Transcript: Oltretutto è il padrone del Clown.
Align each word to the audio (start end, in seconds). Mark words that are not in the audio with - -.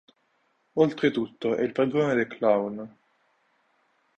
Oltretutto 0.79 1.53
è 1.53 1.61
il 1.61 1.73
padrone 1.73 2.15
del 2.15 2.25
Clown. 2.25 2.97